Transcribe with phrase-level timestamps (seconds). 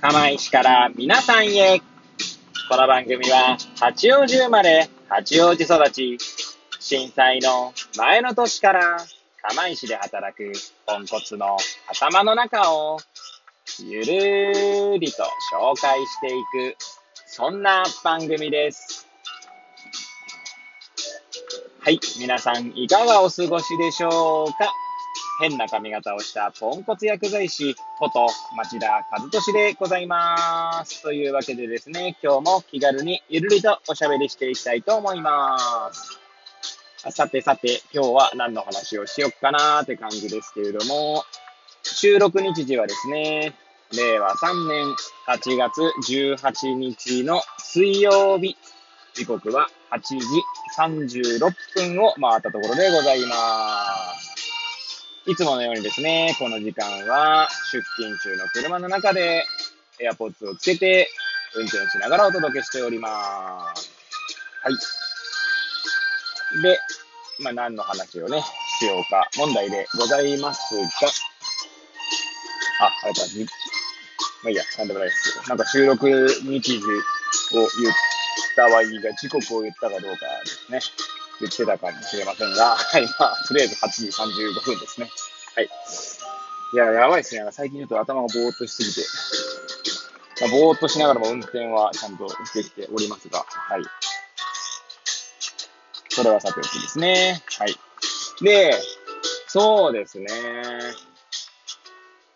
[0.00, 1.82] 釜石から皆さんへ。
[2.70, 6.16] この番組は八王子生まれ、八王子育ち、
[6.78, 8.96] 震災の前の年から
[9.42, 10.52] 釜石で働く
[10.86, 12.98] ポンコツの頭の中を
[13.78, 15.22] ゆるーりと
[15.52, 16.76] 紹介していく、
[17.26, 19.06] そんな番組です。
[21.80, 24.72] はい、皆さんいかがお過ごしでしょうか？
[25.40, 31.02] 変な髪型をしたポンコツ薬剤師こと町田和俊でございます。
[31.02, 35.58] というわけでですね、今日も気軽にゆるりとおしゃべりしていきたいと思いま
[35.92, 36.18] す。
[37.10, 41.24] さてさて、今日は何の話をしよっかなーって感じですけれども、
[41.82, 43.54] 収録日時はですね、
[43.96, 44.94] 令和3年
[45.26, 45.80] 8月
[46.12, 48.58] 18日の水曜日、
[49.14, 50.16] 時刻は8時
[50.78, 51.40] 36
[51.74, 53.89] 分を回ったところでございます。
[55.26, 59.44] いつものようにですね、この時間は出勤中の車の中で
[60.00, 61.08] AirPods をつけて
[61.54, 63.90] 運転しながらお届けしております。
[64.62, 64.74] はい。
[66.62, 66.78] で、
[67.38, 68.42] まあ何の話をね、
[68.78, 70.88] しようか問題でございますが、
[72.80, 73.20] あ、あれだ、
[74.42, 75.48] まあいいや、なんでもないです。
[75.48, 76.08] なんか収録
[76.44, 77.68] 日時を言っ
[78.56, 80.80] たはいいが、時刻を言ったかどうかですね。
[81.40, 85.10] 言ってたかもしれませんが、はい、まあ、とりあえず8時35分ですね。
[85.56, 85.68] はい。
[86.72, 87.46] いや、やばいですね。
[87.50, 89.00] 最近言うと頭がぼーっとしすぎて、
[90.42, 93.82] まあ、ぼーっとしながらも運転はちゃんとできておりますが、はい。
[96.10, 97.42] それはさておきですね。
[97.58, 97.74] はい。
[98.42, 98.74] で、
[99.46, 100.26] そうですね。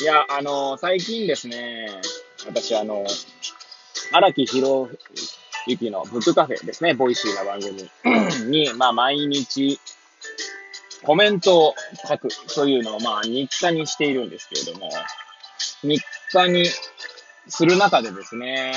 [0.00, 1.88] いや、あの、最近ですね、
[2.46, 3.04] 私、あの、
[4.12, 4.46] 荒木
[5.68, 9.78] 博行の book cafe ですね、 Voicy な番組 に、まあ、毎日、
[11.04, 11.74] コメントを
[12.08, 14.90] 書くというのを、まあ、日課にしているんですけれども、
[15.82, 16.02] 日
[16.32, 16.66] 課に
[17.48, 18.72] する中でですね、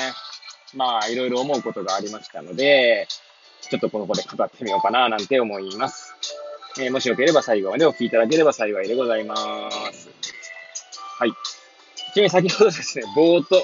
[0.74, 3.08] まあ、いろいろ思うことがありましたので、
[3.62, 6.14] ちょっとここで語ってみようかな、なんて思います。
[6.78, 10.08] えーもしよければ最後までお聞きいただければ幸いでございます。
[11.18, 11.32] はい。
[12.14, 13.62] ちなみに先ほどですね、ぼーっと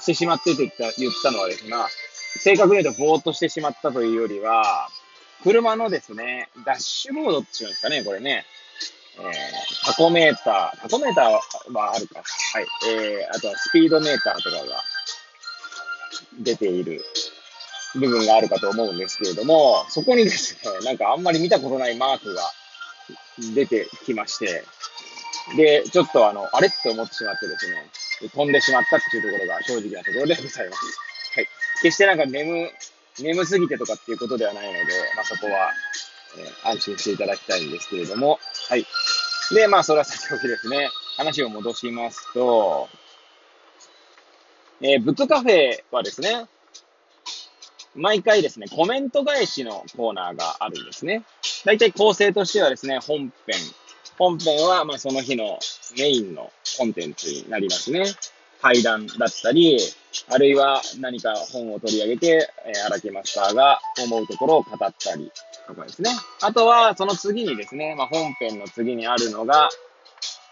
[0.00, 1.72] してしまってって言った言ったのはですね、
[2.38, 4.88] 正確に言うとぼーっとしてしまったというよりは、
[5.42, 8.44] 車のですね、ダッシュボードっていうんですかね、これね。
[9.18, 12.22] えー、タコメーター、タコメーターはあるか。
[12.52, 12.66] はい。
[12.88, 14.82] えー、あとはスピードメーターとかが
[16.40, 17.02] 出ている
[17.94, 22.42] 部分があるかと思うんですけれども、そこにですね、なんかあんまり見たことないマークが
[23.54, 24.64] 出てきまして、
[25.56, 31.09] で、ちょっとあの、あれって思ってしまってですね、飛んでしまったっていうところが正直なところでございます。
[31.82, 32.70] 決してなんか眠、
[33.20, 34.78] 眠すぎてとかっていうことではないので、
[35.16, 35.72] まあそこは、
[36.38, 38.86] えー安心していただきたいんですけれども、はい。
[39.54, 42.88] で、まあそれはさておきですね、話を戻しますと、
[44.80, 46.46] えーブックカフェはですね、
[47.94, 51.24] 毎回ですね、コメント返しのコーナーがあるんですね。
[51.64, 53.56] 大体構成としてはですね、本編。
[54.16, 55.58] 本編は、まあ、その日の
[55.98, 58.04] メインのコンテンツになりますね。
[58.62, 59.78] 対談だったり、
[60.28, 65.30] あるいは何か本を取り上げて、えー荒木マスターが思うところを語ったり
[65.66, 66.10] とかですね。
[66.42, 69.68] あとは、その次にですね、まあ、本編の次にあるのが、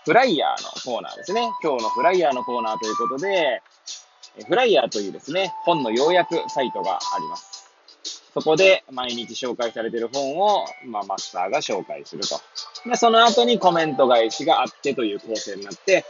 [0.04, 1.50] flierのコーナーですね。
[1.62, 3.62] 今日の flierのコーナーということで、
[4.46, 7.70] flierというですね、本の要約サイトがあります。
[8.34, 12.40] そこで毎日紹介されている本を、まあ、マスターが紹介すると。
[12.88, 16.04] で、その後にコメント返しがあってという構成になって、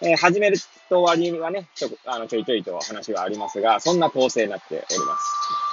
[0.00, 0.56] えー始める
[0.88, 5.66] と終わりはね、ちょあのちょいちょいと話がありますが、そんな構成になっております。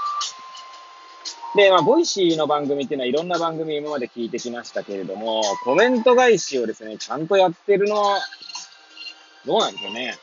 [1.56, 8.20] で、まあ、 Voicy の番組っていうのはいろんな番組今まで聞いてきましたけれども、コメント返しをですね、ちゃんとやってるのは、
[9.46, 10.18] どうなんでしょうね。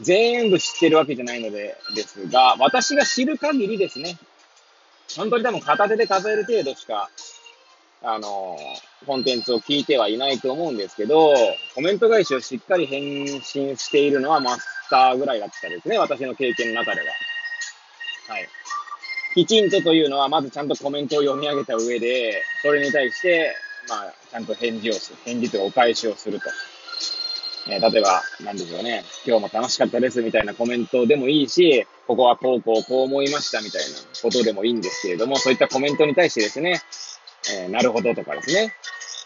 [0.00, 4.18] 全部知ってるわけじゃないので、ですが、私が知る限りですね、
[5.16, 7.08] 本当に多分片手で数える程度しか、
[8.02, 8.58] あの
[9.04, 11.34] コンテンツを聞いてはいないと思うんですけど、
[11.74, 17.06] コメント返しをしっかり返信しているのはマスターぐらいだったですね、私の経験の中では。
[18.28, 18.48] はい。
[19.34, 23.54] きちんとというのは、まずちゃんとコメントを読み上げた上で、それに対して、
[23.88, 26.46] まあ、ちゃんと返事をする、返事というかお返しをすると。
[27.68, 33.88] えー例えば、なんでしょうね、今日も楽しかったですみたいなコメントでもいいし、ここはこうこうこう思いましたみたいな
[34.22, 36.80] ことでもいいんですけれども、そういったコメントに対してですね、
[37.58, 38.72] えーなるほどとかですね、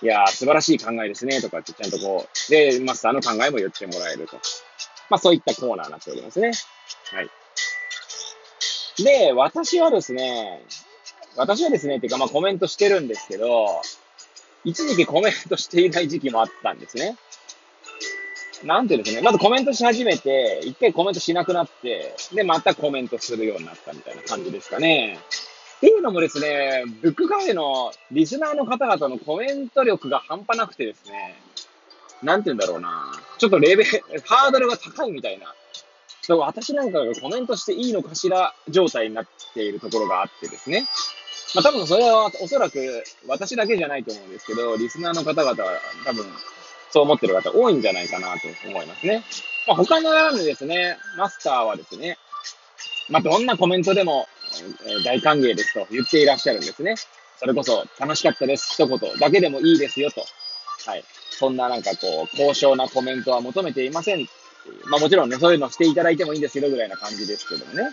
[0.02, 4.36] いやー、素晴らしい考えですねとかってちゃんとこう、で、マスターの考えも言ってもらえると。
[5.10, 6.52] まあそういったコーナーになっておりますね。
[7.12, 7.30] はい。
[9.02, 10.62] で、私はですね、
[11.36, 13.82] 私はですね、っていうかまあコメントしてるんですけど、
[14.64, 17.16] 一時期コメントしていない時期もあったんですね。
[18.64, 25.18] なんていうんですね、まずコメントし始めて、一回コメントしなくなって、で、またコメントするようになったみたいな感じですかね。
[25.80, 31.34] っていうのもですね、ブックカフェのリスナーの方々のコメント力が半端なくてですね、
[32.22, 33.12] なんて言うんだろうな。
[33.38, 35.54] ちょっとレベル、ハードルが高いみたいな。
[36.36, 40.86] 私なんかがコメントしていいのかしら状態になっているところがあってですね。
[41.54, 46.26] まあ多分それはおそらく私だけじゃないと思うんですけど、リスナーの方々は多分
[46.90, 49.24] そう思ってる方多いんじゃないかなと思いますね。
[49.66, 52.18] まあ他のらぬですね、マスターはですね、
[53.08, 54.28] まあどんなコメントでも
[55.04, 56.94] 大歓迎ですと言っていらっしゃるんですね。
[57.38, 58.74] それこそ、楽しかったです。
[58.74, 60.24] 一言だけでもいいですよと。
[60.86, 61.04] はい。
[61.30, 64.28] そんななんかこう、高尚なコメントは求めていません。
[64.86, 67.82] まあもちろんね、そういうのしていただいてもいいんですけどぐらいな感じですけどもね。
[67.82, 67.92] はい。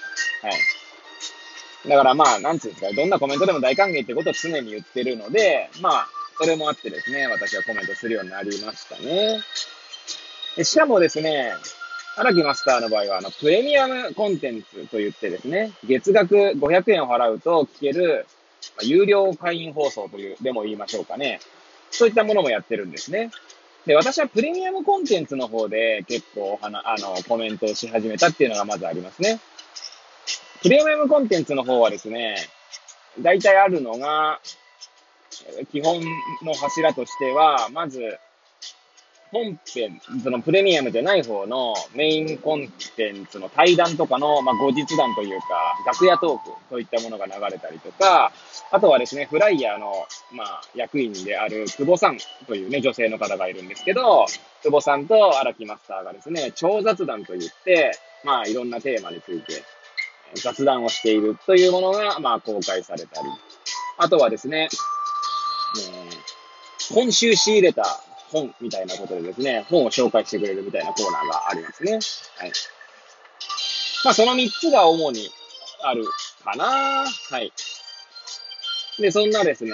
[1.90, 9.40] だからまあ、なんつうんですか、どんなコメントでも大歓迎ってことを常に言ってるので、まあ、それもあってですね、私はコメントするようになりましたね。
[10.64, 11.54] しかもですね、
[12.18, 18.26] 荒木マスターの場合は、あの、プレミアムコンテンツと言ってですね、月額500円を払うと聞ける、
[18.76, 21.40] まあ、有料会員放送という、でも言いましょうかね。
[21.92, 23.30] そういったものもやってるんですね。
[23.86, 29.40] で、私はプレミアムコンテンツの方で結構はな、あの、コメントをし始めたっていうのがまずありますね。
[30.64, 32.36] プレミアムコンテンツの方はですね、
[33.20, 34.40] 大体あるのが、
[35.72, 36.02] 基本
[36.42, 38.18] の柱としては、まず、
[39.32, 45.48] 本編、そのプレミアムじゃない方のメインコンテンツの対談とかの、まあ、後日談というか、
[45.86, 48.32] 楽屋トークといったものが流れたりとか、
[48.72, 49.92] あとはですね、フライヤーの、
[50.32, 54.26] まあ、役員である久保さんというね、女性の方がいるんですけど、
[54.64, 57.92] 久保さんと荒木マスターがですね、超雑談といって、
[58.24, 59.64] まあ、いろんなテーマについて
[60.36, 63.28] 雑談をしているというものが、まあ、公開されたり、
[63.98, 64.70] あとはですね、
[65.76, 68.02] えー、今週仕入れた
[68.32, 71.94] 本みたいなことでですね、本を紹介してくれるみたいなコーナーがありますね。
[72.38, 72.52] はい。
[74.04, 75.30] まあ、その3つが主に
[75.84, 76.06] ある
[76.44, 77.06] かな。
[77.06, 77.52] はい。
[79.00, 79.72] で、そんなですね、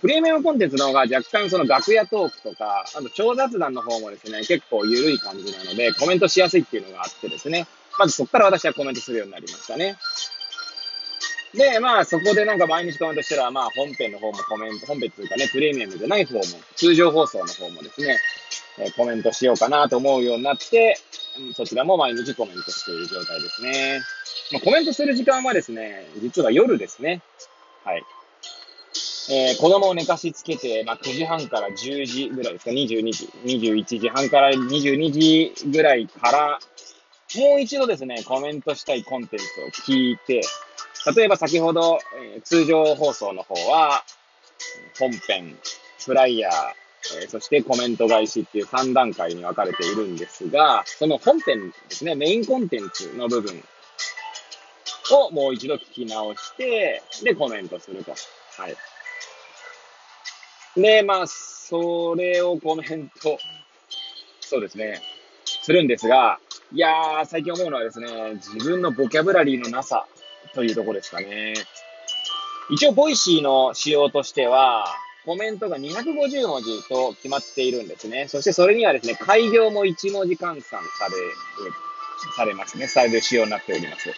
[0.00, 7.66] プレミアムコンテンツの方が若干その楽屋トークとか、あと超雑談の方もですね、結構緩い感じなので、コメントしやすいっていうのがあってですね、
[7.98, 9.96] まずそこから私はコメントするようになりましたね。
[11.54, 16.42] で、まあ、そこでなんか毎日コメントしたら、まあ、本編の方もコメント、本編というかね、プレミアムじゃない方も、
[16.74, 18.18] 通常放送の方もですね、
[18.78, 20.96] え、コメントしようかなと思うようになって、
[21.54, 24.00] そちらも毎日コメントしている状態ですね。
[24.52, 27.22] まあ、コメントする時間はですね、実は夜ですね。
[27.84, 28.02] はい。
[29.30, 36.58] えー、子供を寝かしつけて、まあ、9時半から10時ぐらいですか、22時、21時半から22時ぐらいから、
[37.36, 40.42] もう一度ですね、コメントしたいコンテンツを聞いて、
[41.12, 41.98] 例えば先ほど、
[42.34, 44.04] えー、通常放送の方は、
[44.98, 45.56] 本編、
[46.04, 46.52] フライヤー、
[47.22, 53.62] えー、そしてコメント返しっていう3段階に分かれているんですが、その本編ですね、メインコンテンツの部分
[55.12, 58.12] をもう一度聞き直して、で、コメントすると。
[58.12, 58.76] はい。
[60.80, 63.38] で、まあ、それをコメント、
[64.40, 65.02] そうですね、
[65.44, 66.38] するんですが、
[66.72, 70.06] いやー、最近思うのはですね、自分のボキャブラリーのなさ
[70.54, 71.54] というとこですかね。
[72.70, 74.86] 一応、 Voicy の仕様としては、
[75.24, 78.26] コメントが250文字と決まっているんですね。
[78.28, 81.12] そしてそれにはですね、改行も1文字換算され、
[82.36, 82.86] されますね。
[82.86, 84.08] される仕様になっております。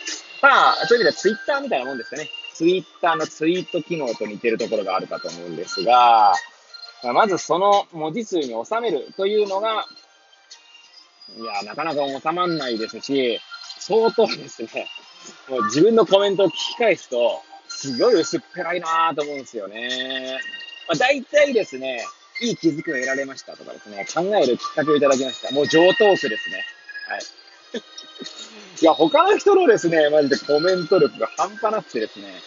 [0.43, 2.29] まあ、そういう意味ではツイッターみたいなもんですかね。
[2.55, 6.35] ツイッターのツイート機能と似てるところがあるかと思うんですが、
[7.03, 9.87] まずその文字数に収めるというのが、
[11.37, 13.41] いや、なかなか収まんないですし、
[13.79, 14.89] 相当ですね、
[15.49, 20.39] もう自分のコメントを聞き返すと、すごい薄っぺらいなと思うんですよね。
[20.89, 22.05] まあ、大体ですね、
[22.41, 25.53] いい気づきを得られましたとかですね、考えるきっかけをいただきました。
[25.55, 26.65] もう上等句ですね。
[27.09, 27.21] はい。
[28.83, 32.41] いや、他の人のですね、マジでコメント力が半端なくてですね、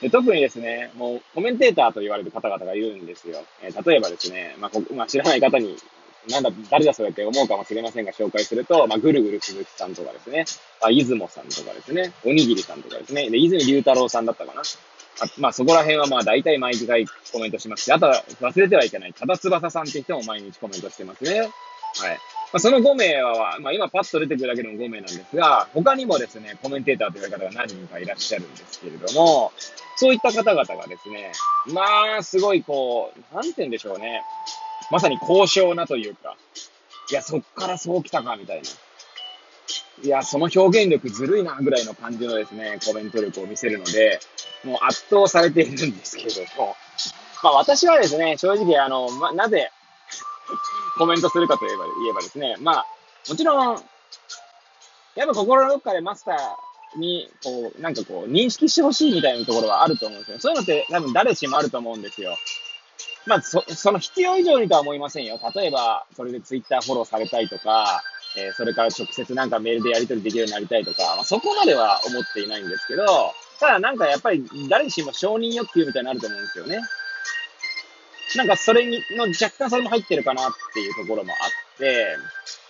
[0.00, 3.44] で特にですね、もうコメンテーターと言われる方々がいるんですよ。
[3.62, 5.76] えー、例えばですね、まあ、まあ、知らない方に
[6.28, 10.44] なんだ、誰だそれって思うかもしれませんが、紹介すると、まあ、ぐるぐる鈴木さんとかですね、
[10.80, 14.62] まあ、出雲さんとかですね、おにぎりさんとかですね、で、泉龍太郎さんだったかな。
[15.20, 21.40] あまあ、そこら辺はまあ、大体毎回コメントしますし、あとは忘れてはいけない、多田翼さんって人も毎日コメントしてますね。
[21.40, 21.50] はい。
[22.50, 29.52] まあ、その5名は、まあ、今パッと出てくるだけでも5名なんですが、他にもですね、コメンテーターという方が何人かいらっしゃるんですけれども、
[29.96, 31.32] そういった方々がですね、
[31.74, 34.22] まあ、すごいこう、なんて言うんでしょうね。
[34.90, 36.36] まさに高尚なというか、
[37.10, 38.68] いや、そっからそう来たか、みたいな。
[40.02, 44.20] いや、その表現力ずるいな、ぐらいの感じのですね、コメント力を見せるので、
[44.64, 46.76] もう圧倒されているんですけれども、
[47.42, 49.70] まあ私はですね、正直あの、ま、なぜ、
[50.96, 52.86] コメントするかといえば言えばですね、まあ、
[53.28, 53.82] もちろん、
[55.14, 60.38] やっぱ心のどっかでマスターに、こう、なんかこう、認識してほしいみたいなところはあると思うんですよ。
[60.38, 62.36] そういうのって多分誰しもあると思うんですよ。
[63.28, 65.38] まあ、そ、その必要以上にとは思いませんよ。
[65.54, 68.02] 例えば、それでツイッターフォローされたいとか、
[68.36, 73.04] えー、それから直接なんかメールでやり取りできるようになりたいとか、まあ、そこまでは思っていないんですけど、
[73.60, 76.80] ただなんかやっぱり誰しも承認欲求みたいになると思うんですよね。
[78.36, 82.16] なんかそれに、の若干それも入ってるかなっていうところもあって、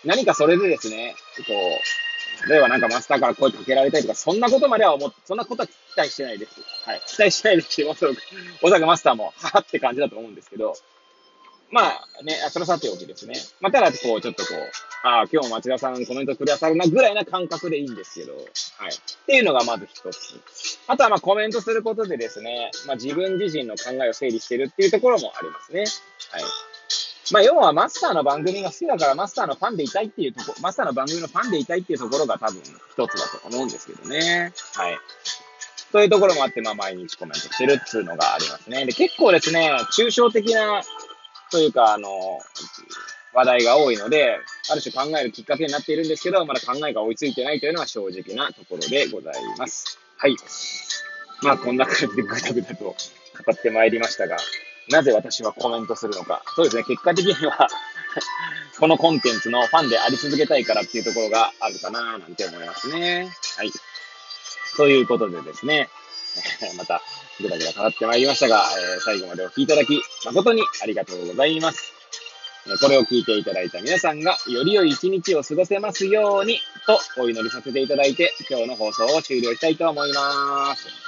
[0.04, 1.14] 何かそれでですね、
[1.46, 2.07] こう、
[2.47, 6.52] 例えばなんかマスターから声かけられたりとか、そんなことまでは思って、そんなことは期待してないです。
[6.85, 7.02] はい。
[7.07, 8.21] 期待してないですし、おそらく、
[8.62, 10.75] 小坂マスターも、ははって感じだと思うんですけど、
[11.71, 13.35] まあね、それさておきですね。
[13.61, 18.45] まあ、ただ、こう、ちょっとこう、ああ、今日も町田さんコメントくださるなぐらいな感覚でいいんですけど、はい。
[18.45, 18.45] っ
[19.26, 20.40] ていうのがまず一つ。
[20.87, 25.80] あとは、まあ、コメントすることでですね、まあ、自分自身の考えを整理してるっていうところもありますね。
[25.80, 26.42] はい。
[27.32, 34.52] まあ、要はマスターの番組が好きだからマスターのファンでいたいっていうとこ、マスターの番組のファンでいたいっていうところが多分一つだと思うんですけどね。
[34.75, 34.99] はい。
[35.92, 38.85] そういうところもあって、まあ、毎日コメントしてるっていうのがありますね。
[38.85, 40.82] で、結構ですね、抽象的な
[41.50, 42.08] というか、あの、
[43.32, 44.38] 話題が多いので、
[44.70, 49.99] ある種考えるきっかけになっているんですけど、まだ考えが追いついてないというのは正直なところでございます。
[50.16, 50.37] はい。
[51.42, 52.94] まあ、こんな感じでぐだぐだと語
[53.52, 54.37] ってまいりましたが、
[54.90, 56.42] なぜ私はコメントするのか。
[56.54, 57.68] そうですね、結果的には
[58.78, 63.30] このコンテンツのファンであり続けたいからっていうところがあるかななんて思いますね。
[63.57, 63.73] はい。
[64.76, 65.88] ということでですね、
[66.76, 67.02] また、
[67.40, 68.64] ぐだぐだ語ってまいりましたが、
[68.95, 71.92] えー、最後までお聴きいただき、誠にありがとうございます。
[72.80, 81.07] これを聞いていただいた皆さんが、より良い一日を過ごせますように、とお祈りさせていただいて、今日の放送を終了したいと思います。